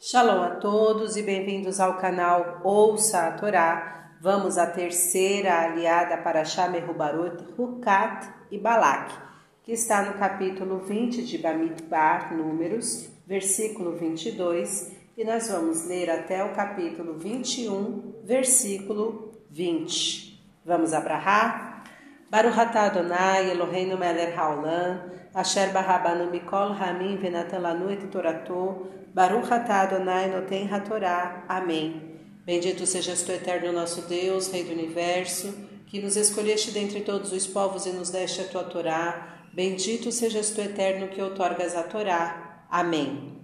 Shalom 0.00 0.44
a 0.44 0.50
todos 0.50 1.16
e 1.16 1.22
bem-vindos 1.24 1.80
ao 1.80 1.96
canal 1.98 2.60
Ouça 2.62 3.26
a 3.26 3.32
Torá. 3.32 4.14
Vamos 4.20 4.56
à 4.56 4.64
terceira 4.64 5.58
aliada 5.58 6.18
para 6.18 6.44
Shamehubarut, 6.44 7.42
Hukat 7.58 8.28
e 8.48 8.58
Balak, 8.58 9.12
que 9.64 9.72
está 9.72 10.02
no 10.02 10.16
capítulo 10.16 10.78
20 10.78 11.24
de 11.24 11.38
Bamidbar, 11.38 12.32
Números, 12.32 13.08
versículo 13.26 13.96
22, 13.96 14.92
e 15.16 15.24
nós 15.24 15.48
vamos 15.48 15.84
ler 15.86 16.08
até 16.10 16.44
o 16.44 16.54
capítulo 16.54 17.18
21, 17.18 18.22
versículo 18.22 19.32
20. 19.50 20.40
Vamos 20.64 20.92
abrahar? 20.92 21.67
Baruch 22.30 22.58
atah 22.58 22.90
Adonai 22.90 23.50
Eloheinu 23.50 23.98
melech 23.98 24.34
haolam, 24.34 25.10
asher 25.34 25.72
barabanu 25.72 26.30
mikol 26.30 26.76
hamim 26.78 27.16
venatan 27.18 27.62
lanu 27.62 27.90
et 27.90 29.14
Baruch 29.14 29.48
atah 29.50 29.88
Adonai 29.88 30.28
noten 30.28 30.68
hatorá. 30.68 31.44
Amém. 31.48 32.18
Bendito 32.44 32.86
sejas 32.86 33.22
tu, 33.22 33.32
eterno 33.32 33.72
nosso 33.72 34.02
Deus, 34.02 34.50
Rei 34.50 34.64
do 34.64 34.72
Universo, 34.72 35.54
que 35.86 36.00
nos 36.00 36.16
escolheste 36.16 36.70
dentre 36.70 37.00
todos 37.00 37.32
os 37.32 37.46
povos 37.46 37.84
e 37.84 37.90
nos 37.90 38.10
deste 38.10 38.40
a 38.40 38.44
tua 38.44 38.64
Torá. 38.64 39.46
Bendito 39.52 40.10
sejas 40.12 40.50
tu, 40.50 40.60
eterno, 40.60 41.08
que 41.08 41.20
outorgas 41.20 41.74
a 41.74 41.82
Torá. 41.82 42.64
Amém. 42.70 43.38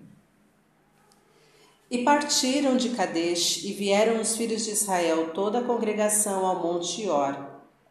E 1.90 2.02
partiram 2.02 2.76
de 2.76 2.90
Kadesh 2.90 3.64
e 3.64 3.72
vieram 3.72 4.20
os 4.20 4.36
filhos 4.36 4.64
de 4.64 4.70
Israel, 4.70 5.30
toda 5.34 5.58
a 5.58 5.64
congregação 5.64 6.46
ao 6.46 6.62
monte 6.62 7.06
Or, 7.06 7.36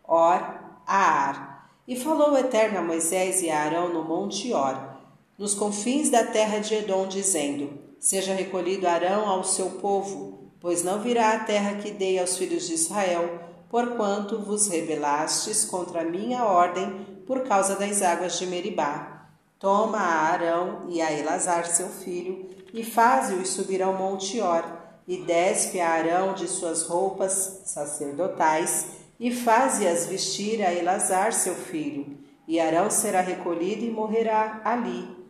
Or, 0.04 0.63
Aar. 0.86 1.70
E 1.88 1.96
falou 1.96 2.32
o 2.32 2.38
Eterno 2.38 2.80
a 2.80 2.82
Moisés 2.82 3.42
e 3.42 3.50
a 3.50 3.62
Arão 3.62 3.90
no 3.90 4.04
monte 4.04 4.54
Or 4.54 4.94
nos 5.38 5.54
confins 5.54 6.10
da 6.10 6.24
terra 6.24 6.60
de 6.60 6.76
Edom, 6.76 7.08
dizendo: 7.08 7.78
Seja 8.00 8.34
recolhido 8.34 8.88
Arão 8.88 9.28
ao 9.28 9.44
seu 9.44 9.72
povo, 9.72 10.52
pois 10.60 10.84
não 10.84 11.02
virá 11.02 11.34
a 11.34 11.40
terra 11.40 11.76
que 11.76 11.92
dei 11.92 12.20
aos 12.20 12.38
filhos 12.38 12.68
de 12.68 12.74
Israel, 12.74 13.40
porquanto 13.70 14.40
vos 14.40 14.68
rebelastes 14.68 15.66
contra 15.66 16.02
a 16.02 16.06
minha 16.06 16.46
ordem 16.46 17.06
por 17.26 17.42
causa 17.42 17.76
das 17.76 18.02
águas 18.02 18.38
de 18.38 18.46
Meribá. 18.46 19.28
Toma 19.58 19.98
a 19.98 20.32
Arão 20.32 20.86
e 20.90 21.02
a 21.02 21.12
Elazar 21.12 21.66
seu 21.66 21.88
filho, 21.88 22.50
e 22.74 22.84
faze-os 22.84 23.50
subir 23.50 23.82
ao 23.82 23.94
monte 23.94 24.40
Or, 24.42 24.64
e 25.08 25.18
despe 25.18 25.80
a 25.80 25.90
Arão 25.90 26.34
de 26.34 26.48
suas 26.48 26.84
roupas 26.84 27.62
sacerdotais, 27.66 29.03
e 29.20 29.32
faze-as 29.32 30.08
vestir 30.08 30.62
a 30.62 30.74
Elazar 30.74 31.34
seu 31.34 31.56
filho, 31.56 32.18
e 32.48 32.60
Arão 32.60 32.90
será 32.90 33.22
recolhido 33.22 33.86
e 33.86 33.90
morrerá 33.90 34.62
ali 34.66 35.24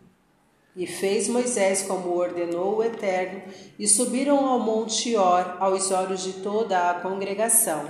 e 0.75 0.87
fez 0.87 1.27
Moisés 1.27 1.83
como 1.83 2.15
ordenou 2.15 2.77
o 2.77 2.83
Eterno, 2.83 3.41
e 3.77 3.87
subiram 3.87 4.45
ao 4.45 4.59
monte 4.59 5.15
Or, 5.15 5.57
aos 5.59 5.91
olhos 5.91 6.23
de 6.23 6.33
toda 6.33 6.89
a 6.89 6.93
congregação. 6.95 7.85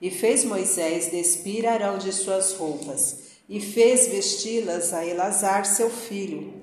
E 0.00 0.10
fez 0.10 0.44
Moisés 0.44 1.10
despir 1.10 1.66
Arão 1.66 1.96
de 1.96 2.12
suas 2.12 2.54
roupas, 2.54 3.34
e 3.48 3.60
fez 3.60 4.08
vesti-las 4.08 4.92
a 4.92 5.06
Elazar 5.06 5.64
seu 5.64 5.88
filho. 5.88 6.54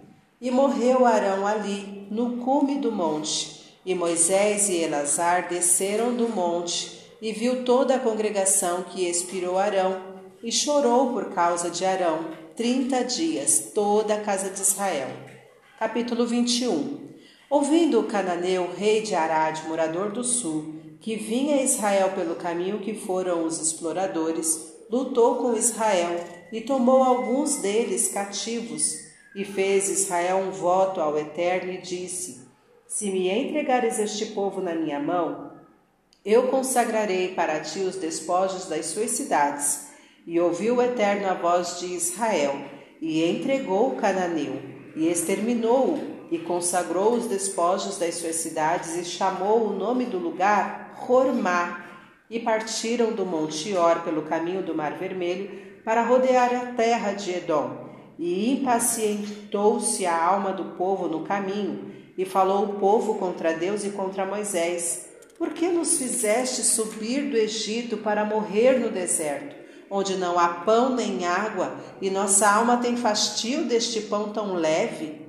E 0.41 0.51
morreu 0.51 1.05
Arão 1.05 1.47
ali, 1.47 2.07
no 2.11 2.37
cume 2.37 2.79
do 2.79 2.91
monte. 2.91 3.61
E 3.85 3.95
Moisés 3.95 4.69
e 4.69 4.75
Elazar 4.75 5.47
desceram 5.47 6.13
do 6.15 6.27
monte, 6.27 7.00
e 7.21 7.31
viu 7.31 7.63
toda 7.63 7.95
a 7.95 7.99
congregação 7.99 8.83
que 8.83 9.07
expirou 9.07 9.57
Arão, 9.57 10.09
e 10.43 10.51
chorou 10.51 11.13
por 11.13 11.25
causa 11.33 11.69
de 11.69 11.85
Arão, 11.85 12.25
trinta 12.55 13.03
dias, 13.03 13.71
toda 13.75 14.15
a 14.15 14.21
casa 14.21 14.49
de 14.49 14.59
Israel. 14.59 15.09
Capítulo 15.77 16.25
21 16.25 17.11
Ouvindo 17.47 17.99
o 17.99 18.05
cananeu, 18.05 18.71
rei 18.75 19.01
de 19.01 19.13
Arad, 19.13 19.67
morador 19.67 20.11
do 20.11 20.23
sul, 20.23 20.73
que 20.99 21.15
vinha 21.15 21.57
a 21.57 21.61
Israel 21.61 22.11
pelo 22.15 22.35
caminho 22.35 22.79
que 22.79 22.95
foram 22.95 23.45
os 23.45 23.59
exploradores, 23.59 24.73
lutou 24.89 25.35
com 25.35 25.55
Israel 25.55 26.23
e 26.51 26.61
tomou 26.61 27.03
alguns 27.03 27.57
deles 27.57 28.11
cativos, 28.11 28.95
e 29.35 29.45
fez 29.45 29.89
Israel 29.89 30.37
um 30.37 30.51
voto 30.51 30.99
ao 30.99 31.17
Eterno 31.17 31.71
e 31.71 31.77
disse: 31.77 32.47
Se 32.87 33.11
me 33.11 33.29
entregares 33.29 33.99
este 33.99 34.27
povo 34.27 34.59
na 34.61 34.73
minha 34.73 34.99
mão, 34.99 35.51
eu 36.25 36.47
consagrarei 36.47 37.29
para 37.33 37.59
ti 37.59 37.79
os 37.79 37.95
despojos 37.95 38.65
das 38.65 38.87
suas 38.87 39.11
cidades. 39.11 39.87
E 40.25 40.39
ouviu 40.39 40.75
o 40.75 40.81
Eterno 40.81 41.27
a 41.27 41.33
voz 41.33 41.79
de 41.79 41.87
Israel, 41.87 42.55
e 43.01 43.23
entregou 43.23 43.89
o 43.89 43.95
cananeu 43.95 44.81
e 44.95 45.07
exterminou-o 45.07 46.21
e 46.29 46.37
consagrou 46.39 47.13
os 47.13 47.27
despojos 47.27 47.97
das 47.97 48.15
suas 48.15 48.35
cidades 48.35 48.95
e 48.95 49.03
chamou 49.03 49.67
o 49.67 49.73
nome 49.73 50.05
do 50.05 50.17
lugar 50.17 50.95
Hormá. 51.07 51.85
E 52.29 52.39
partiram 52.39 53.11
do 53.11 53.25
Monte 53.25 53.75
Or 53.75 54.03
pelo 54.03 54.21
caminho 54.21 54.63
do 54.63 54.73
Mar 54.73 54.93
Vermelho 54.93 55.51
para 55.83 56.01
rodear 56.01 56.55
a 56.55 56.65
terra 56.73 57.11
de 57.11 57.31
Edom. 57.31 57.89
E 58.17 58.53
impacientou-se 58.53 60.05
a 60.05 60.25
alma 60.25 60.53
do 60.53 60.77
povo 60.77 61.09
no 61.09 61.25
caminho, 61.25 61.91
e 62.17 62.23
falou 62.23 62.63
o 62.63 62.79
povo 62.79 63.15
contra 63.15 63.53
Deus 63.53 63.83
e 63.83 63.89
contra 63.89 64.25
Moisés: 64.25 65.10
Por 65.41 65.55
que 65.55 65.69
nos 65.69 65.97
fizeste 65.97 66.61
subir 66.61 67.31
do 67.31 67.35
Egito 67.35 67.97
para 67.97 68.23
morrer 68.23 68.79
no 68.79 68.91
deserto? 68.91 69.55
onde 69.89 70.15
não 70.15 70.37
há 70.37 70.47
pão 70.47 70.95
nem 70.95 71.25
água, 71.25 71.75
e 71.99 72.11
nossa 72.11 72.47
alma 72.47 72.77
tem 72.77 72.95
fastio 72.95 73.65
deste 73.65 74.01
pão 74.01 74.31
tão 74.31 74.53
leve? 74.53 75.27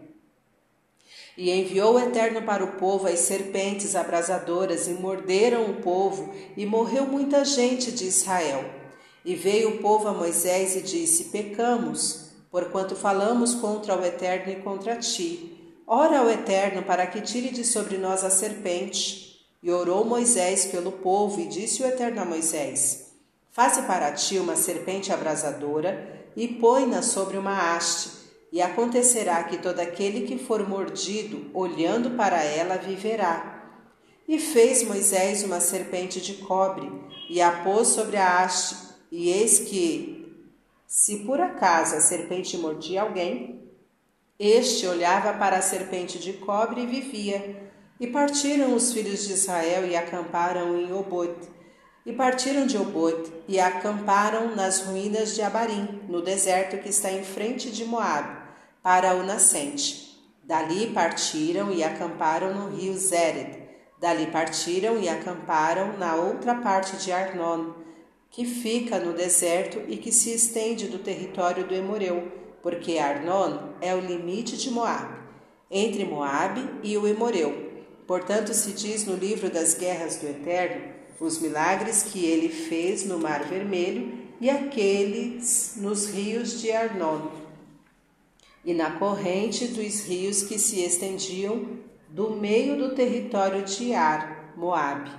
E 1.34 1.50
enviou 1.50 1.95
o 1.95 1.99
Eterno 1.99 2.43
para 2.43 2.62
o 2.62 2.77
povo 2.77 3.09
as 3.09 3.21
serpentes 3.21 3.97
abrasadoras, 3.97 4.87
e 4.87 4.91
morderam 4.91 5.65
o 5.71 5.81
povo, 5.81 6.31
e 6.59 6.67
morreu 6.67 7.06
muita 7.06 7.43
gente 7.43 7.91
de 7.91 8.05
Israel. 8.05 8.67
E 9.25 9.34
veio 9.34 9.71
o 9.71 9.79
povo 9.79 10.09
a 10.09 10.12
Moisés 10.12 10.77
e 10.77 10.83
disse: 10.83 11.31
Pecamos, 11.31 12.33
porquanto 12.50 12.94
falamos 12.94 13.55
contra 13.55 13.99
o 13.99 14.05
Eterno 14.05 14.53
e 14.53 14.56
contra 14.56 14.97
ti. 14.97 15.75
Ora 15.87 16.19
ao 16.19 16.29
Eterno 16.29 16.83
para 16.83 17.06
que 17.06 17.23
tire 17.23 17.49
de 17.49 17.65
sobre 17.65 17.97
nós 17.97 18.23
a 18.23 18.29
serpente. 18.29 19.31
E 19.62 19.71
orou 19.71 20.05
Moisés 20.05 20.65
pelo 20.65 20.91
povo, 20.91 21.41
e 21.41 21.47
disse 21.47 21.83
o 21.83 21.87
Eterno 21.87 22.23
a 22.23 22.25
Moisés: 22.25 23.12
Faze 23.50 23.83
para 23.83 24.11
ti 24.12 24.39
uma 24.39 24.56
serpente 24.56 25.12
abrasadora 25.12 26.27
e 26.34 26.49
põe-na 26.49 27.03
sobre 27.03 27.37
uma 27.37 27.75
haste, 27.75 28.11
e 28.50 28.61
acontecerá 28.61 29.45
que 29.45 29.59
todo 29.59 29.81
aquele 29.81 30.27
que 30.27 30.39
for 30.39 30.67
mordido, 30.69 31.50
olhando 31.55 32.12
para 32.12 32.43
ela, 32.43 32.77
viverá. 32.77 33.71
E 34.27 34.39
fez 34.39 34.83
Moisés 34.83 35.43
uma 35.43 35.61
serpente 35.61 36.21
de 36.21 36.34
cobre, 36.34 36.91
e 37.29 37.41
a 37.41 37.62
pôs 37.62 37.89
sobre 37.89 38.17
a 38.17 38.39
haste, 38.43 38.77
e 39.11 39.31
eis 39.31 39.59
que, 39.59 40.47
se 40.87 41.19
por 41.21 41.41
acaso 41.41 41.94
a 41.94 42.00
serpente 42.00 42.56
mordia 42.56 43.03
alguém, 43.03 43.62
este 44.39 44.87
olhava 44.87 45.34
para 45.34 45.59
a 45.59 45.62
serpente 45.62 46.19
de 46.19 46.33
cobre 46.33 46.83
e 46.83 46.87
vivia. 46.87 47.62
E 48.02 48.08
partiram 48.08 48.74
os 48.74 48.92
filhos 48.92 49.28
de 49.28 49.32
Israel 49.32 49.86
e 49.86 49.94
acamparam 49.94 50.76
em 50.76 50.92
Obote. 50.92 51.48
E 52.04 52.12
partiram 52.12 52.66
de 52.66 52.76
Obot 52.76 53.32
e 53.46 53.60
acamparam 53.60 54.56
nas 54.56 54.80
ruínas 54.80 55.36
de 55.36 55.40
Abarim, 55.40 56.00
no 56.08 56.20
deserto 56.20 56.78
que 56.78 56.88
está 56.88 57.12
em 57.12 57.22
frente 57.22 57.70
de 57.70 57.84
Moabe, 57.84 58.36
para 58.82 59.14
o 59.14 59.22
nascente. 59.22 60.20
Dali 60.42 60.88
partiram 60.88 61.70
e 61.70 61.84
acamparam 61.84 62.52
no 62.52 62.76
rio 62.76 62.92
Zered. 62.94 63.56
Dali 64.00 64.26
partiram 64.26 64.98
e 64.98 65.08
acamparam 65.08 65.96
na 65.96 66.16
outra 66.16 66.56
parte 66.56 66.96
de 66.96 67.12
Arnon, 67.12 67.70
que 68.32 68.44
fica 68.44 68.98
no 68.98 69.12
deserto 69.12 69.80
e 69.86 69.96
que 69.96 70.10
se 70.10 70.34
estende 70.34 70.88
do 70.88 70.98
território 70.98 71.64
do 71.64 71.72
Emoreu, 71.72 72.32
porque 72.64 72.98
Arnon 72.98 73.74
é 73.80 73.94
o 73.94 74.00
limite 74.00 74.56
de 74.56 74.72
Moabe, 74.72 75.20
entre 75.70 76.04
Moabe 76.04 76.69
e 76.82 76.98
o 76.98 77.06
Emoreu. 77.06 77.70
Portanto, 78.06 78.52
se 78.52 78.72
diz 78.72 79.06
no 79.06 79.14
livro 79.14 79.50
das 79.50 79.75
guerras 79.75 80.16
do 80.16 80.26
Eterno, 80.26 80.93
os 81.20 81.38
milagres 81.38 82.02
que 82.02 82.25
ele 82.25 82.49
fez 82.49 83.04
no 83.04 83.19
Mar 83.19 83.44
Vermelho 83.44 84.12
e 84.40 84.50
aqueles 84.50 85.75
nos 85.76 86.06
rios 86.06 86.60
de 86.60 86.72
Arnon, 86.72 87.28
e 88.64 88.75
na 88.75 88.99
corrente 88.99 89.69
dos 89.69 90.04
rios 90.04 90.43
que 90.43 90.58
se 90.58 90.81
estendiam 90.81 91.78
do 92.08 92.31
meio 92.31 92.76
do 92.76 92.94
território 92.94 93.62
de 93.62 93.94
Ar, 93.94 94.52
Moabe. 94.56 95.10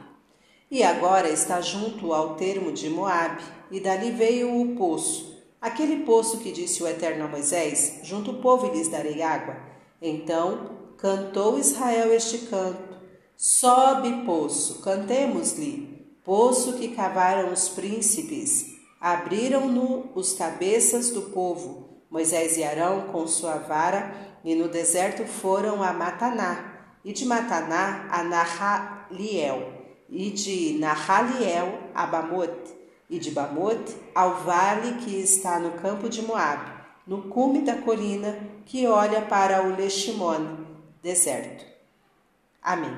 E 0.69 0.83
agora 0.83 1.29
está 1.29 1.61
junto 1.61 2.13
ao 2.13 2.35
termo 2.35 2.71
de 2.71 2.89
Moabe, 2.89 3.43
e 3.71 3.79
dali 3.79 4.11
veio 4.11 4.61
o 4.61 4.75
poço, 4.75 5.41
aquele 5.61 6.03
poço 6.03 6.39
que 6.39 6.51
disse 6.51 6.83
o 6.83 6.87
Eterno 6.87 7.25
a 7.25 7.27
Moisés: 7.27 7.99
Junto 8.03 8.31
o 8.31 8.41
povo 8.41 8.67
e 8.67 8.77
lhes 8.77 8.89
darei 8.89 9.21
água. 9.21 9.55
Então 10.01 10.82
cantou 11.03 11.59
Israel 11.59 12.13
este 12.13 12.47
canto. 12.47 12.97
Sobe, 13.35 14.23
poço, 14.25 14.81
cantemos-lhe, 14.81 16.17
poço 16.23 16.77
que 16.77 16.95
cavaram 16.95 17.51
os 17.51 17.67
príncipes, 17.67 18.77
abriram-no 19.01 20.09
os 20.15 20.31
cabeças 20.31 21.09
do 21.09 21.23
povo, 21.23 21.99
Moisés 22.09 22.55
e 22.55 22.63
Arão 22.63 23.07
com 23.11 23.27
sua 23.27 23.55
vara, 23.55 24.15
e 24.45 24.55
no 24.55 24.69
deserto 24.69 25.25
foram 25.25 25.83
a 25.83 25.91
Mataná, 25.91 26.85
e 27.03 27.11
de 27.11 27.25
Mataná 27.25 28.07
a 28.09 28.23
Nahaliel, 28.23 29.73
e 30.09 30.29
de 30.29 30.77
Nahaliel 30.79 31.79
a 31.93 32.05
Bamot, 32.05 32.53
e 33.09 33.19
de 33.19 33.29
Bamot 33.29 33.93
ao 34.15 34.35
vale 34.35 34.93
que 35.03 35.19
está 35.19 35.59
no 35.59 35.71
campo 35.71 36.07
de 36.07 36.21
Moabe, 36.21 36.71
no 37.05 37.23
cume 37.23 37.59
da 37.59 37.75
colina 37.75 38.39
que 38.65 38.87
olha 38.87 39.21
para 39.23 39.63
o 39.63 39.75
Leshimon, 39.75 40.71
deserto. 41.03 41.65
Amém. 42.61 42.95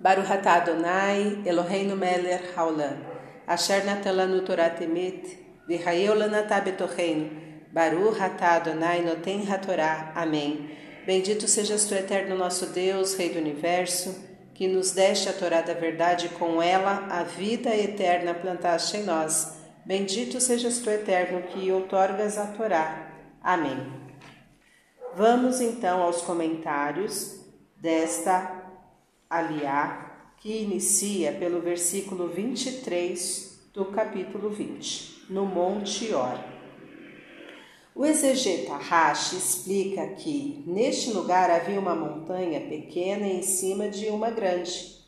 Baruch 0.00 0.32
atah 0.32 0.54
Adonai, 0.54 1.42
Eloheinu 1.46 1.96
melech 1.96 2.52
haolam, 2.56 2.98
asher 3.46 3.84
natan 3.84 4.16
lanu 4.16 4.44
Torah 4.44 4.70
temet, 4.70 5.38
v'hayeu 5.68 6.14
lanatah 6.14 6.60
betocheinu, 6.60 7.30
Baruch 7.72 8.20
atah 8.20 8.56
Adonai 8.56 9.00
noten. 9.02 9.46
Amém. 10.14 10.70
Bendito 11.06 11.48
sejas 11.48 11.84
tu, 11.86 11.94
eterno 11.94 12.36
nosso 12.36 12.66
Deus, 12.66 13.14
Rei 13.14 13.30
do 13.30 13.38
Universo, 13.38 14.14
que 14.54 14.68
nos 14.68 14.92
deste 14.92 15.28
a 15.28 15.32
Torá 15.32 15.60
da 15.60 15.72
verdade 15.72 16.26
e 16.26 16.28
com 16.30 16.62
ela 16.62 17.06
a 17.10 17.22
vida 17.22 17.74
eterna 17.74 18.34
plantaste 18.34 18.98
em 18.98 19.04
nós. 19.04 19.56
Bendito 19.84 20.40
sejas 20.40 20.78
tu, 20.78 20.90
eterno, 20.90 21.42
que 21.42 21.72
outorgas 21.72 22.38
a 22.38 22.46
Torá. 22.46 23.10
Amém. 23.42 24.01
Vamos 25.14 25.60
então 25.60 26.02
aos 26.02 26.22
comentários 26.22 27.38
desta 27.76 28.62
aliá, 29.28 30.30
que 30.38 30.62
inicia 30.62 31.32
pelo 31.32 31.60
versículo 31.60 32.28
23 32.28 33.68
do 33.74 33.84
capítulo 33.86 34.48
20, 34.48 35.26
no 35.28 35.44
Monte 35.44 36.14
Or. 36.14 36.38
O 37.94 38.06
exegeta 38.06 38.74
Rashi 38.76 39.36
explica 39.36 40.06
que 40.14 40.64
neste 40.66 41.12
lugar 41.12 41.50
havia 41.50 41.78
uma 41.78 41.94
montanha 41.94 42.62
pequena 42.62 43.26
em 43.26 43.42
cima 43.42 43.90
de 43.90 44.06
uma 44.06 44.30
grande. 44.30 44.98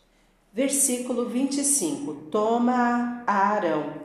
Versículo 0.52 1.30
25: 1.30 2.14
Toma 2.30 3.24
a 3.26 3.54
Arão. 3.54 4.03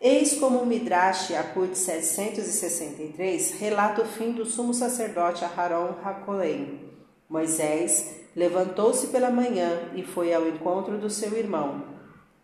Eis 0.00 0.36
como 0.36 0.60
o 0.60 0.66
Midrash 0.66 1.30
Yakut 1.30 1.76
763 1.76 3.58
relata 3.58 4.02
o 4.02 4.04
fim 4.04 4.30
do 4.30 4.46
sumo 4.46 4.72
sacerdote 4.72 5.44
Aharon 5.44 5.96
Hakolem. 6.04 6.88
Moisés 7.28 8.14
levantou-se 8.36 9.08
pela 9.08 9.28
manhã 9.28 9.90
e 9.96 10.04
foi 10.04 10.32
ao 10.32 10.46
encontro 10.46 10.98
do 10.98 11.10
seu 11.10 11.36
irmão. 11.36 11.82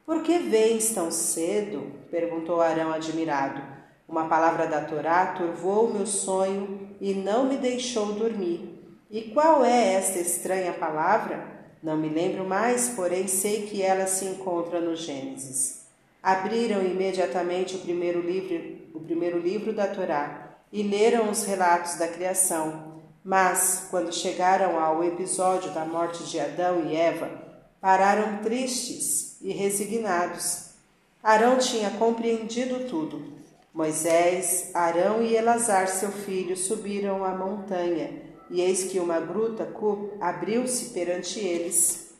Por 0.04 0.24
que 0.24 0.36
vens 0.36 0.90
tão 0.90 1.12
cedo? 1.12 1.92
perguntou 2.10 2.60
Arão 2.60 2.92
admirado. 2.92 3.62
Uma 4.08 4.26
palavra 4.26 4.66
da 4.66 4.80
Torá 4.80 5.26
turvou 5.26 5.94
meu 5.94 6.08
sonho 6.08 6.96
e 7.00 7.14
não 7.14 7.46
me 7.46 7.56
deixou 7.56 8.14
dormir. 8.14 8.98
E 9.08 9.30
qual 9.30 9.64
é 9.64 9.92
esta 9.92 10.18
estranha 10.18 10.72
palavra? 10.72 11.46
Não 11.80 11.96
me 11.96 12.08
lembro 12.08 12.44
mais, 12.44 12.88
porém 12.88 13.28
sei 13.28 13.62
que 13.66 13.80
ela 13.80 14.08
se 14.08 14.24
encontra 14.24 14.80
no 14.80 14.96
Gênesis. 14.96 15.83
Abriram 16.24 16.82
imediatamente 16.82 17.76
o 17.76 17.80
primeiro 17.80 18.20
livro, 18.20 18.78
o 18.94 19.00
primeiro 19.00 19.38
livro 19.38 19.72
da 19.72 19.86
Torá 19.86 20.56
e 20.72 20.82
leram 20.82 21.30
os 21.30 21.44
relatos 21.44 21.96
da 21.96 22.08
criação 22.08 22.94
mas, 23.24 23.86
quando 23.90 24.12
chegaram 24.12 24.78
ao 24.78 25.02
episódio 25.02 25.72
da 25.72 25.86
morte 25.86 26.24
de 26.24 26.38
Adão 26.38 26.84
e 26.84 26.94
Eva, 26.94 27.30
pararam 27.80 28.42
tristes 28.42 29.38
e 29.40 29.50
resignados. 29.50 30.72
Arão 31.22 31.56
tinha 31.56 31.90
compreendido 31.92 32.86
tudo. 32.86 33.32
Moisés, 33.72 34.70
Arão 34.74 35.22
e 35.22 35.34
Elazar, 35.34 35.88
seu 35.88 36.12
filho, 36.12 36.54
subiram 36.54 37.24
a 37.24 37.30
montanha, 37.30 38.10
e 38.50 38.60
eis 38.60 38.84
que 38.84 39.00
uma 39.00 39.18
gruta 39.18 39.66
abriu-se 40.20 40.90
perante 40.90 41.40
eles. 41.40 42.14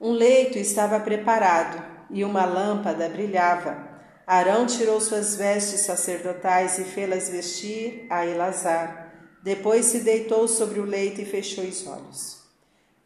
Um 0.00 0.12
leito 0.12 0.56
estava 0.56 0.98
preparado 0.98 1.91
e 2.12 2.24
uma 2.24 2.44
lâmpada 2.44 3.08
brilhava. 3.08 3.90
Arão 4.26 4.66
tirou 4.66 5.00
suas 5.00 5.34
vestes 5.34 5.80
sacerdotais 5.80 6.78
e 6.78 6.84
fê-las 6.84 7.28
vestir 7.28 8.06
a 8.08 8.24
Elazar. 8.24 9.12
Depois 9.42 9.86
se 9.86 10.00
deitou 10.00 10.46
sobre 10.46 10.78
o 10.78 10.84
leito 10.84 11.20
e 11.20 11.24
fechou 11.24 11.64
os 11.64 11.86
olhos. 11.86 12.42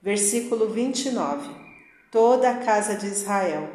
Versículo 0.02 0.68
29. 0.68 1.48
Toda 2.10 2.50
a 2.50 2.58
casa 2.58 2.94
de 2.94 3.06
Israel. 3.06 3.68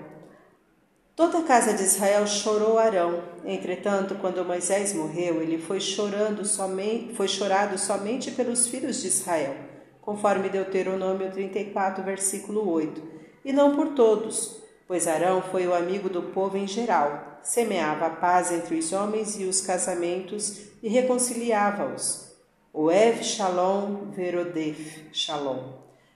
Toda 1.15 1.39
a 1.39 1.43
casa 1.43 1.73
de 1.73 1.83
Israel 1.83 2.25
chorou 2.27 2.77
Arão. 2.77 3.23
Entretanto, 3.43 4.15
quando 4.15 4.45
Moisés 4.45 4.93
morreu, 4.93 5.41
ele 5.41 5.57
foi 5.57 5.79
chorando 5.79 6.45
somente, 6.45 7.15
foi 7.15 7.27
chorado 7.27 7.77
somente 7.77 8.31
pelos 8.31 8.67
filhos 8.67 9.01
de 9.01 9.07
Israel, 9.07 9.55
conforme 9.99 10.49
Deuteronômio 10.49 11.31
34, 11.31 12.03
versículo 12.03 12.69
8, 12.69 13.01
e 13.43 13.51
não 13.51 13.75
por 13.75 13.89
todos, 13.89 14.60
pois 14.91 15.07
Arão 15.07 15.41
foi 15.41 15.65
o 15.65 15.73
amigo 15.73 16.09
do 16.09 16.21
povo 16.21 16.57
em 16.57 16.67
geral, 16.67 17.39
semeava 17.41 18.07
a 18.07 18.09
paz 18.09 18.51
entre 18.51 18.77
os 18.77 18.91
homens 18.91 19.39
e 19.39 19.45
os 19.45 19.61
casamentos 19.61 20.63
e 20.83 20.89
reconciliava-os. 20.89 22.35
Oev 22.73 23.23
Shalom 23.23 24.11
Verodef 24.11 25.05
Shalom. 25.13 25.75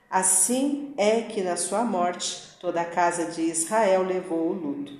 Assim 0.09 0.93
é 0.97 1.21
que 1.21 1.41
na 1.41 1.55
sua 1.55 1.85
morte 1.85 2.57
toda 2.59 2.81
a 2.81 2.85
casa 2.85 3.31
de 3.31 3.43
Israel 3.43 4.03
levou 4.03 4.49
o 4.49 4.51
luto. 4.51 4.91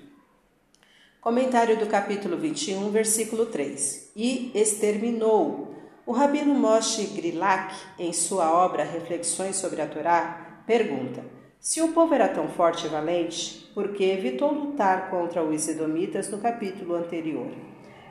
Comentário 1.19 1.77
do 1.77 1.87
capítulo 1.87 2.37
21, 2.37 2.89
versículo 2.91 3.47
3. 3.47 4.11
E 4.15 4.53
exterminou. 4.55 5.75
O 6.05 6.13
rabino 6.13 6.55
Moshe 6.55 7.07
Grilak, 7.07 7.75
em 7.99 8.13
sua 8.13 8.53
obra 8.53 8.85
Reflexões 8.85 9.57
sobre 9.57 9.81
a 9.81 9.85
Torá, 9.85 10.61
pergunta: 10.65 11.34
se 11.65 11.81
o 11.81 11.87
povo 11.93 12.13
era 12.13 12.27
tão 12.27 12.47
forte 12.47 12.85
e 12.85 12.89
valente, 12.89 13.71
por 13.73 13.87
que 13.87 14.03
evitou 14.03 14.53
lutar 14.53 15.09
contra 15.09 15.43
os 15.43 15.67
edomitas 15.67 16.29
no 16.29 16.37
capítulo 16.37 16.93
anterior? 16.93 17.47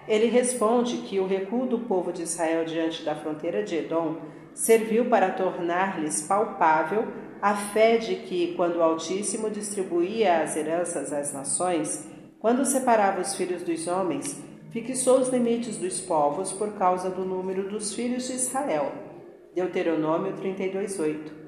Ele 0.09 0.27
responde 0.27 0.97
que 0.97 1.21
o 1.21 1.27
recuo 1.29 1.65
do 1.65 1.79
povo 1.79 2.13
de 2.13 2.25
Israel 2.25 2.65
diante 2.65 3.05
da 3.05 3.15
fronteira 3.15 3.63
de 3.63 3.77
Edom 3.77 4.17
serviu 4.53 5.09
para 5.09 5.31
tornar-lhes 5.31 6.23
palpável 6.23 7.07
a 7.41 7.55
fé 7.55 7.97
de 7.97 8.17
que, 8.17 8.55
quando 8.57 8.79
o 8.79 8.83
Altíssimo 8.83 9.49
distribuía 9.49 10.43
as 10.43 10.57
heranças 10.57 11.13
às 11.13 11.33
nações, 11.33 12.11
quando 12.41 12.65
separava 12.65 13.21
os 13.21 13.37
filhos 13.37 13.63
dos 13.63 13.87
homens, 13.87 14.37
fixou 14.73 15.21
os 15.21 15.29
limites 15.29 15.77
dos 15.77 16.01
povos 16.01 16.53
por 16.53 16.73
causa 16.73 17.09
do 17.09 17.25
número 17.25 17.69
dos 17.69 17.95
filhos 17.95 18.27
de 18.27 18.33
Israel. 18.33 18.91
Deuteronômio 19.55 20.33
32:8. 20.33 21.44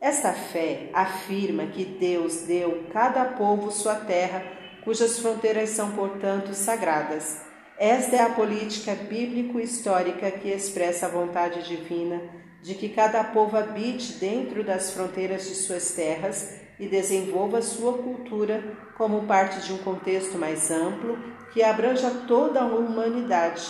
Esta 0.00 0.32
fé 0.32 0.88
afirma 0.92 1.66
que 1.66 1.84
Deus 1.84 2.42
deu 2.42 2.86
cada 2.92 3.24
povo 3.24 3.70
sua 3.70 3.96
terra, 3.96 4.42
cujas 4.82 5.18
fronteiras 5.18 5.70
são, 5.70 5.92
portanto, 5.92 6.54
sagradas 6.54 7.50
esta 7.82 8.16
é 8.16 8.20
a 8.20 8.28
política 8.28 8.94
bíblico-histórica 8.94 10.30
que 10.30 10.50
expressa 10.50 11.06
a 11.06 11.08
vontade 11.08 11.66
divina 11.66 12.20
de 12.60 12.74
que 12.74 12.90
cada 12.90 13.24
povo 13.24 13.56
habite 13.56 14.18
dentro 14.18 14.62
das 14.62 14.90
fronteiras 14.90 15.48
de 15.48 15.54
suas 15.54 15.92
terras 15.92 16.60
e 16.78 16.86
desenvolva 16.86 17.62
sua 17.62 17.94
cultura 17.94 18.62
como 18.98 19.24
parte 19.24 19.66
de 19.66 19.72
um 19.72 19.78
contexto 19.78 20.36
mais 20.36 20.70
amplo 20.70 21.18
que 21.54 21.62
abranja 21.62 22.10
toda 22.28 22.60
a 22.60 22.66
humanidade. 22.66 23.66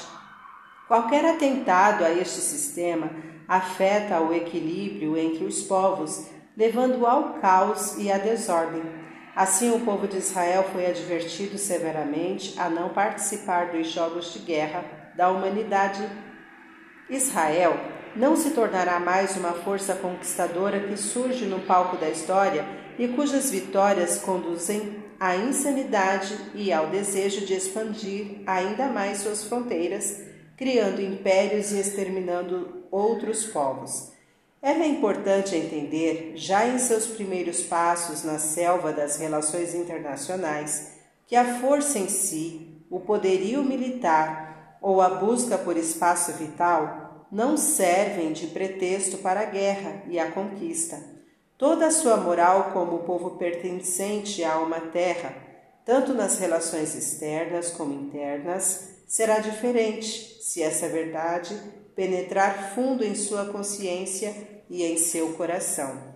Qualquer 0.88 1.24
atentado 1.24 2.04
a 2.04 2.10
este 2.10 2.40
sistema 2.40 3.10
afeta 3.50 4.20
o 4.20 4.32
equilíbrio 4.32 5.18
entre 5.18 5.44
os 5.44 5.60
povos, 5.64 6.28
levando 6.56 7.04
ao 7.04 7.40
caos 7.40 7.96
e 7.98 8.08
à 8.08 8.16
desordem. 8.16 8.80
Assim, 9.34 9.74
o 9.74 9.80
povo 9.80 10.06
de 10.06 10.18
Israel 10.18 10.64
foi 10.72 10.86
advertido 10.86 11.58
severamente 11.58 12.54
a 12.56 12.70
não 12.70 12.90
participar 12.90 13.72
dos 13.72 13.90
jogos 13.90 14.32
de 14.32 14.38
guerra 14.38 14.84
da 15.16 15.30
humanidade. 15.30 16.08
Israel 17.08 17.76
não 18.14 18.36
se 18.36 18.50
tornará 18.50 19.00
mais 19.00 19.36
uma 19.36 19.52
força 19.52 19.96
conquistadora 19.96 20.78
que 20.78 20.96
surge 20.96 21.44
no 21.44 21.58
palco 21.58 21.96
da 21.96 22.08
história 22.08 22.64
e 22.96 23.08
cujas 23.08 23.50
vitórias 23.50 24.20
conduzem 24.20 25.02
à 25.18 25.34
insanidade 25.34 26.38
e 26.54 26.72
ao 26.72 26.86
desejo 26.86 27.44
de 27.44 27.54
expandir 27.54 28.42
ainda 28.46 28.86
mais 28.86 29.18
suas 29.18 29.42
fronteiras, 29.42 30.29
criando 30.60 31.00
impérios 31.00 31.72
e 31.72 31.80
exterminando 31.80 32.84
outros 32.90 33.46
povos. 33.46 34.12
Era 34.60 34.86
importante 34.86 35.56
entender, 35.56 36.34
já 36.34 36.68
em 36.68 36.78
seus 36.78 37.06
primeiros 37.06 37.62
passos 37.62 38.24
na 38.24 38.38
selva 38.38 38.92
das 38.92 39.16
relações 39.16 39.74
internacionais, 39.74 40.98
que 41.26 41.34
a 41.34 41.58
força 41.60 41.98
em 41.98 42.08
si, 42.08 42.84
o 42.90 43.00
poderio 43.00 43.64
militar 43.64 44.76
ou 44.82 45.00
a 45.00 45.08
busca 45.08 45.56
por 45.56 45.78
espaço 45.78 46.34
vital 46.34 47.26
não 47.32 47.56
servem 47.56 48.34
de 48.34 48.48
pretexto 48.48 49.16
para 49.16 49.40
a 49.40 49.46
guerra 49.46 50.02
e 50.08 50.18
a 50.18 50.30
conquista. 50.30 51.02
Toda 51.56 51.86
a 51.86 51.90
sua 51.90 52.18
moral 52.18 52.64
como 52.74 52.98
povo 53.04 53.38
pertencente 53.38 54.44
a 54.44 54.58
uma 54.58 54.80
terra, 54.80 55.34
tanto 55.86 56.12
nas 56.12 56.38
relações 56.38 56.94
externas 56.94 57.70
como 57.70 57.94
internas, 57.94 58.99
será 59.10 59.40
diferente 59.40 60.38
se 60.40 60.62
essa 60.62 60.88
verdade 60.88 61.60
penetrar 61.96 62.72
fundo 62.76 63.04
em 63.04 63.16
sua 63.16 63.46
consciência 63.46 64.32
e 64.70 64.84
em 64.84 64.96
seu 64.96 65.32
coração. 65.32 66.14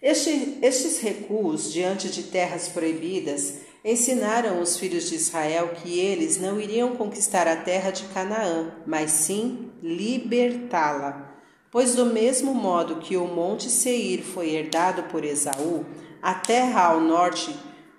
Este, 0.00 0.56
estes 0.62 0.98
recuos 1.00 1.70
diante 1.70 2.08
de 2.08 2.22
terras 2.22 2.70
proibidas 2.70 3.58
ensinaram 3.84 4.62
os 4.62 4.78
filhos 4.78 5.10
de 5.10 5.16
Israel 5.16 5.74
que 5.74 6.00
eles 6.00 6.38
não 6.38 6.58
iriam 6.58 6.96
conquistar 6.96 7.46
a 7.46 7.56
terra 7.56 7.90
de 7.90 8.04
Canaã, 8.14 8.72
mas 8.86 9.10
sim 9.10 9.70
libertá-la. 9.82 11.38
Pois, 11.70 11.94
do 11.94 12.06
mesmo 12.06 12.54
modo 12.54 12.96
que 12.96 13.14
o 13.18 13.26
Monte 13.26 13.68
Seir 13.68 14.22
foi 14.22 14.54
herdado 14.54 15.02
por 15.04 15.22
Esaú, 15.22 15.84
a 16.22 16.32
terra 16.32 16.84
ao 16.84 17.00
norte 17.02 17.54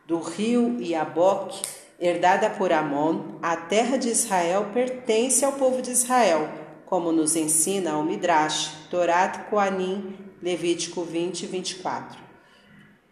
do 0.08 0.18
rio 0.20 0.82
Iaboque, 0.82 1.62
herdada 2.00 2.50
por 2.50 2.72
Amon, 2.72 3.40
a 3.42 3.58
terra 3.58 3.98
de 3.98 4.10
Israel 4.10 4.68
pertence 4.74 5.44
ao 5.44 5.54
povo 5.54 5.82
de 5.82 5.92
Israel, 5.92 6.50
como 6.86 7.12
nos 7.12 7.36
ensina 7.36 7.98
o 7.98 8.04
Midrash, 8.04 8.88
Torat 8.90 9.50
Koanim, 9.50 10.18
Levítico 10.42 11.04
20, 11.04 11.46
24. 11.46 12.20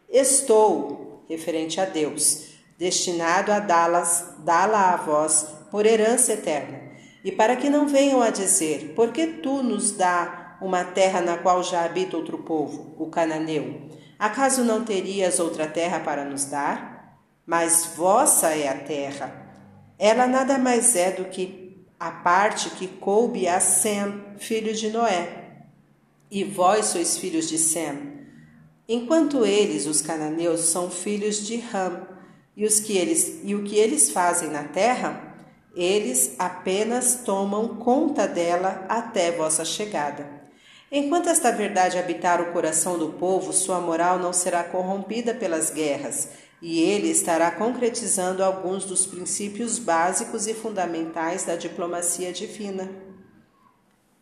Estou, 0.10 1.26
referente 1.30 1.82
a 1.82 1.86
Deus, 1.86 2.46
destinado 2.78 3.52
a 3.52 3.60
dá-las, 3.60 4.36
dá-la 4.40 4.94
a 4.94 4.96
vós 4.96 5.48
por 5.70 5.86
herança 5.86 6.34
eterna, 6.34 6.82
e 7.24 7.32
para 7.32 7.58
que 7.58 7.70
não 7.70 7.88
venham 7.88 8.22
a 8.22 8.30
dizer, 8.30 8.94
por 8.96 9.12
que 9.12 9.28
tu 9.28 9.62
nos 9.62 9.92
dá 9.92 10.58
uma 10.62 10.86
terra 10.86 11.20
na 11.20 11.38
qual 11.38 11.62
já 11.62 11.84
habita 11.84 12.16
outro 12.16 12.38
povo, 12.38 12.96
o 12.98 13.08
cananeu? 13.08 13.82
Acaso 14.18 14.64
não 14.64 14.86
terias 14.86 15.40
outra 15.40 15.68
terra 15.68 16.00
para 16.00 16.24
nos 16.24 16.46
dar? 16.46 16.97
Mas 17.48 17.94
vossa 17.96 18.50
é 18.50 18.68
a 18.68 18.78
terra. 18.78 19.34
Ela 19.98 20.28
nada 20.28 20.58
mais 20.58 20.98
é 20.98 21.12
do 21.12 21.26
que 21.26 21.88
a 21.98 22.12
parte 22.12 22.72
que 22.72 22.88
coube 22.88 23.48
a 23.48 23.62
Sem, 23.62 24.22
filho 24.38 24.74
de 24.76 24.90
Noé. 24.90 25.64
E 26.30 26.44
vós 26.44 26.88
sois 26.88 27.18
filhos 27.18 27.48
de 27.48 27.58
Sem. 27.58 28.18
Enquanto 28.86 29.46
eles, 29.46 29.86
os 29.86 30.02
cananeus, 30.02 30.60
são 30.60 30.92
filhos 30.92 31.48
de 31.48 31.56
Ram, 31.56 32.06
e, 32.56 32.66
os 32.66 32.82
que 32.82 32.98
eles, 32.98 33.40
e 33.44 33.56
o 33.56 33.64
que 33.64 33.78
eles 33.78 34.12
fazem 34.12 34.50
na 34.50 34.66
terra, 34.66 35.36
eles 35.74 36.36
apenas 36.38 37.22
tomam 37.24 37.78
conta 37.78 38.28
dela 38.28 38.86
até 38.90 39.32
vossa 39.32 39.64
chegada. 39.64 40.38
Enquanto 40.92 41.30
esta 41.30 41.52
verdade 41.52 41.98
habitar 41.98 42.42
o 42.42 42.52
coração 42.52 42.98
do 42.98 43.14
povo, 43.14 43.54
sua 43.54 43.80
moral 43.80 44.20
não 44.20 44.34
será 44.34 44.64
corrompida 44.64 45.34
pelas 45.34 45.70
guerras, 45.70 46.30
e 46.62 46.82
ele 46.82 47.10
estará 47.10 47.52
concretizando 47.52 48.44
alguns 48.44 48.86
dos 48.86 49.06
princípios 49.06 49.78
básicos 49.78 50.48
e 50.48 50.54
fundamentais 50.54 51.44
da 51.44 51.56
diplomacia 51.56 52.34
divina. 52.34 52.90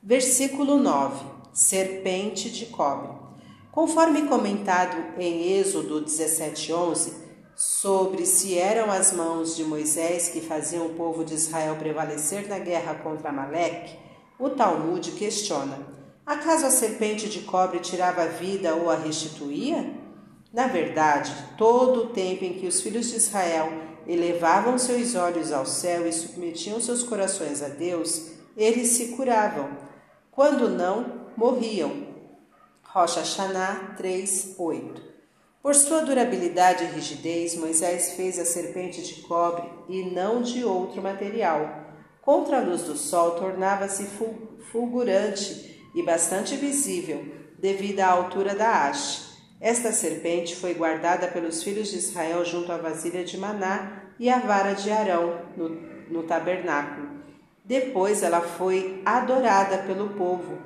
Versículo 0.04 0.78
9: 0.78 1.26
Serpente 1.54 2.50
de 2.50 2.66
cobre. 2.68 3.10
Conforme 3.72 4.24
comentado 4.24 5.20
em 5.20 5.58
Êxodo 5.58 6.02
17:11, 6.02 7.14
sobre 7.56 8.26
se 8.26 8.58
eram 8.58 8.92
as 8.92 9.14
mãos 9.14 9.56
de 9.56 9.64
Moisés 9.64 10.28
que 10.28 10.42
faziam 10.42 10.88
o 10.88 10.96
povo 10.96 11.24
de 11.24 11.34
Israel 11.34 11.78
prevalecer 11.78 12.50
na 12.50 12.60
guerra 12.60 12.96
contra 12.96 13.30
Amaleque, 13.30 13.98
o 14.38 14.50
Talmud 14.50 15.10
questiona: 15.12 15.80
Acaso 16.26 16.66
a 16.66 16.70
serpente 16.70 17.30
de 17.30 17.42
cobre 17.42 17.80
tirava 17.80 18.24
a 18.24 18.28
vida 18.28 18.76
ou 18.76 18.90
a 18.90 18.96
restituía? 18.96 20.05
Na 20.56 20.68
verdade, 20.68 21.36
todo 21.58 22.04
o 22.04 22.08
tempo 22.14 22.46
em 22.46 22.54
que 22.54 22.66
os 22.66 22.80
filhos 22.80 23.10
de 23.10 23.18
Israel 23.18 23.74
elevavam 24.08 24.78
seus 24.78 25.14
olhos 25.14 25.52
ao 25.52 25.66
céu 25.66 26.08
e 26.08 26.14
submetiam 26.14 26.80
seus 26.80 27.04
corações 27.04 27.62
a 27.62 27.68
Deus, 27.68 28.32
eles 28.56 28.88
se 28.92 29.10
curavam. 29.18 29.68
Quando 30.32 30.70
não, 30.70 31.28
morriam. 31.36 32.08
Rocha 32.84 33.20
Hashanah 33.20 33.98
3:8. 33.98 35.02
Por 35.62 35.76
sua 35.76 36.06
durabilidade 36.06 36.86
e 36.86 36.88
rigidez, 36.88 37.54
Moisés 37.56 38.14
fez 38.14 38.40
a 38.40 38.46
serpente 38.46 39.02
de 39.02 39.24
cobre 39.24 39.70
e 39.90 40.04
não 40.04 40.42
de 40.42 40.64
outro 40.64 41.02
material. 41.02 41.84
Contra 42.22 42.60
a 42.60 42.62
luz 42.62 42.84
do 42.84 42.96
sol, 42.96 43.32
tornava-se 43.32 44.08
fulgurante 44.72 45.82
e 45.94 46.02
bastante 46.02 46.56
visível, 46.56 47.26
devido 47.60 48.00
à 48.00 48.08
altura 48.08 48.56
da 48.56 48.88
haste. 48.88 49.35
Esta 49.60 49.92
serpente 49.92 50.56
foi 50.56 50.74
guardada 50.74 51.28
pelos 51.28 51.64
filhos 51.64 51.90
de 51.90 51.98
Israel 51.98 52.44
junto 52.44 52.72
à 52.72 52.78
vasilha 52.78 53.24
de 53.24 53.38
Maná 53.38 54.04
e 54.20 54.30
à 54.30 54.40
vara 54.40 54.74
de 54.74 54.92
Arão 54.92 55.40
no, 55.56 55.70
no 56.10 56.24
tabernáculo. 56.24 57.10
Depois 57.64 58.22
ela 58.22 58.42
foi 58.42 59.02
adorada 59.06 59.80
pelo 59.80 60.10
povo, 60.10 60.58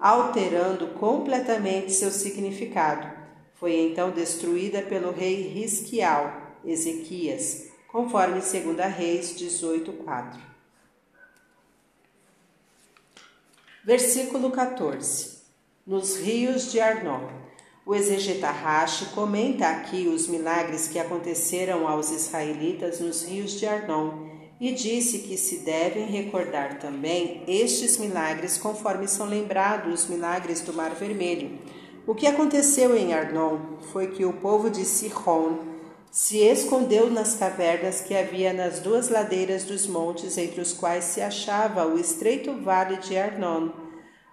alterando 0.00 0.88
completamente 0.88 1.92
seu 1.92 2.10
significado. 2.10 3.08
Foi 3.54 3.76
então 3.76 4.10
destruída 4.10 4.82
pelo 4.82 5.12
rei 5.12 5.48
Risquial, 5.48 6.58
Ezequias, 6.64 7.68
conforme 7.86 8.40
2 8.40 8.96
Reis 8.96 9.36
18:4. 9.36 10.40
Versículo 13.84 14.50
14. 14.50 15.42
Nos 15.86 16.16
rios 16.16 16.72
de 16.72 16.80
Arnon. 16.80 17.41
O 17.84 17.96
exegeta 17.96 18.48
Rashi 18.48 19.06
comenta 19.06 19.66
aqui 19.66 20.06
os 20.06 20.28
milagres 20.28 20.86
que 20.86 21.00
aconteceram 21.00 21.88
aos 21.88 22.12
israelitas 22.12 23.00
nos 23.00 23.24
rios 23.24 23.58
de 23.58 23.66
Arnon 23.66 24.30
e 24.60 24.70
disse 24.70 25.18
que 25.18 25.36
se 25.36 25.58
devem 25.58 26.06
recordar 26.06 26.78
também 26.78 27.42
estes 27.48 27.98
milagres 27.98 28.56
conforme 28.56 29.08
são 29.08 29.26
lembrados 29.26 30.04
os 30.04 30.08
milagres 30.08 30.60
do 30.60 30.72
Mar 30.72 30.94
Vermelho. 30.94 31.58
O 32.06 32.14
que 32.14 32.28
aconteceu 32.28 32.96
em 32.96 33.12
Arnon 33.12 33.58
foi 33.92 34.12
que 34.12 34.24
o 34.24 34.34
povo 34.34 34.70
de 34.70 34.84
Sihon 34.84 35.58
se 36.08 36.38
escondeu 36.38 37.10
nas 37.10 37.34
cavernas 37.34 38.00
que 38.00 38.14
havia 38.14 38.52
nas 38.52 38.78
duas 38.78 39.08
ladeiras 39.08 39.64
dos 39.64 39.88
montes 39.88 40.38
entre 40.38 40.60
os 40.60 40.72
quais 40.72 41.04
se 41.04 41.20
achava 41.20 41.84
o 41.84 41.98
estreito 41.98 42.52
vale 42.62 42.98
de 42.98 43.18
Arnon. 43.18 43.70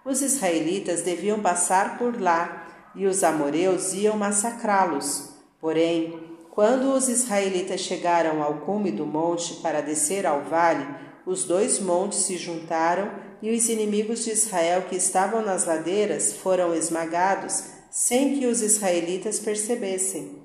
Os 0.04 0.22
israelitas 0.22 1.02
deviam 1.02 1.40
passar 1.40 1.98
por 1.98 2.20
lá 2.20 2.59
e 2.94 3.06
os 3.06 3.22
amoreus 3.22 3.92
iam 3.92 4.16
massacrá-los. 4.16 5.30
Porém, 5.60 6.18
quando 6.50 6.92
os 6.92 7.08
israelitas 7.08 7.80
chegaram 7.80 8.42
ao 8.42 8.58
cume 8.58 8.90
do 8.90 9.06
monte 9.06 9.54
para 9.56 9.80
descer 9.80 10.26
ao 10.26 10.42
vale, 10.42 10.86
os 11.24 11.44
dois 11.44 11.78
montes 11.78 12.20
se 12.20 12.36
juntaram 12.36 13.10
e 13.42 13.54
os 13.54 13.68
inimigos 13.68 14.24
de 14.24 14.30
Israel 14.30 14.82
que 14.88 14.96
estavam 14.96 15.42
nas 15.42 15.64
ladeiras 15.64 16.34
foram 16.34 16.74
esmagados 16.74 17.64
sem 17.90 18.38
que 18.38 18.46
os 18.46 18.62
israelitas 18.62 19.38
percebessem. 19.38 20.40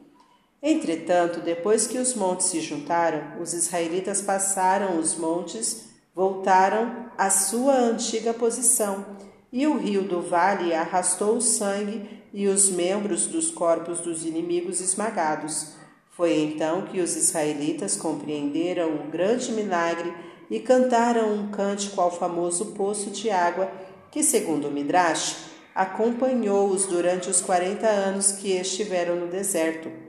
Entretanto, 0.62 1.42
depois 1.42 1.86
que 1.86 1.98
os 1.98 2.16
montes 2.16 2.48
se 2.48 2.60
juntaram, 2.60 3.40
os 3.40 3.54
israelitas 3.54 4.22
passaram 4.22 4.98
os 4.98 5.16
montes, 5.16 5.90
voltaram 6.14 7.10
à 7.18 7.30
sua 7.30 7.74
antiga 7.76 8.34
posição, 8.34 9.06
e 9.52 9.68
o 9.68 9.78
rio 9.78 10.04
do 10.04 10.22
vale 10.22 10.74
arrastou 10.74 11.38
o 11.38 11.42
sangue 11.42 12.25
e 12.36 12.48
os 12.48 12.70
membros 12.70 13.26
dos 13.26 13.50
corpos 13.50 14.00
dos 14.02 14.24
inimigos 14.24 14.80
esmagados. 14.80 15.72
Foi 16.12 16.40
então 16.40 16.84
que 16.84 17.02
os 17.02 17.16
israelitas 17.16 17.96
compreenderam 17.96 18.94
o 18.94 19.10
grande 19.10 19.52
milagre 19.52 20.14
e 20.52 20.60
cantaram 20.60 21.34
um 21.34 21.48
cântico 21.48 22.00
ao 22.00 22.16
famoso 22.16 22.74
poço 22.74 23.10
de 23.10 23.32
água 23.32 23.72
que, 24.12 24.22
segundo 24.22 24.68
o 24.68 24.72
Midrash, 24.72 25.38
acompanhou-os 25.74 26.86
durante 26.86 27.28
os 27.28 27.42
quarenta 27.42 27.88
anos 27.88 28.34
que 28.34 28.52
estiveram 28.52 29.16
no 29.16 29.28
deserto 29.28 30.06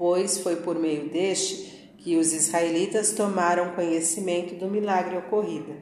pois 0.00 0.38
foi 0.38 0.56
por 0.56 0.78
meio 0.78 1.10
deste 1.10 1.92
que 1.98 2.16
os 2.16 2.32
israelitas 2.32 3.12
tomaram 3.12 3.72
conhecimento 3.72 4.54
do 4.54 4.66
milagre 4.66 5.18
ocorrido. 5.18 5.76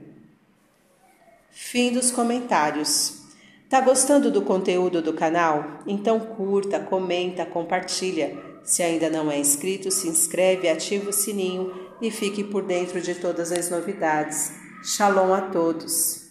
Fim 1.53 1.93
dos 1.93 2.11
comentários. 2.11 3.17
Tá 3.68 3.82
gostando 3.82 4.30
do 4.30 4.40
conteúdo 4.40 5.02
do 5.02 5.12
canal? 5.12 5.82
Então 5.87 6.18
curta, 6.18 6.80
comenta, 6.80 7.44
compartilha. 7.44 8.34
Se 8.64 8.82
ainda 8.82 9.10
não 9.10 9.30
é 9.30 9.38
inscrito, 9.38 9.90
se 9.90 10.08
inscreve, 10.08 10.68
ativa 10.70 11.10
o 11.10 11.12
sininho 11.12 11.75
e 12.00 12.10
fique 12.10 12.42
por 12.42 12.62
dentro 12.62 12.98
de 13.00 13.14
todas 13.14 13.52
as 13.52 13.68
novidades. 13.68 14.52
Shalom 14.82 15.34
a 15.34 15.42
todos! 15.42 16.27